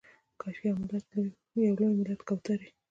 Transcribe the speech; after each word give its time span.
کاشکي 0.39 0.69
یو 1.67 1.73
لوی 1.77 1.93
ملت 1.99 2.19
کوترې 2.27 2.67